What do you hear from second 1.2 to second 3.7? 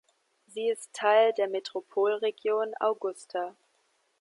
der Metropolregion Augusta.